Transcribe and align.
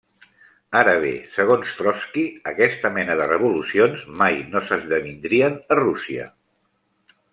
Ara 0.77 0.93
bé, 1.01 1.11
segons 1.33 1.73
Trotski, 1.81 2.23
aquesta 2.51 2.91
mena 2.95 3.17
de 3.19 3.27
revolucions 3.33 4.07
mai 4.23 4.41
no 4.55 4.63
s'esdevindrien 4.71 5.61
a 5.77 5.79
Rússia. 5.83 6.27